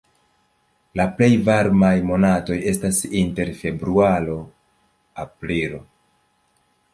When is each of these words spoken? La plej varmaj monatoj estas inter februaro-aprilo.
La 0.99 1.03
plej 1.17 1.27
varmaj 1.49 1.91
monatoj 2.11 2.57
estas 2.71 3.03
inter 3.21 3.53
februaro-aprilo. 3.61 5.83